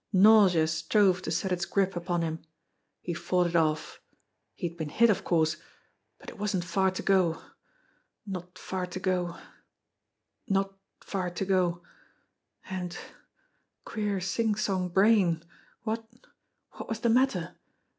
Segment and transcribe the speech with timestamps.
[0.11, 2.41] Nausea strove to set its grip upon him.
[3.01, 4.01] He fought it off.
[4.55, 5.57] He had been hit, of course,
[6.17, 7.39] but it wasn't far to go
[8.25, 9.37] not far to go
[10.47, 11.83] not far to go
[12.67, 12.97] and
[13.85, 15.43] queer sing song brain
[15.83, 16.09] what
[16.71, 17.53] what was the matter?